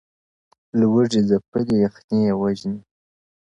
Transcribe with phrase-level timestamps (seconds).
[0.79, 2.79] •لوږي ځپلي یخني یې وژني-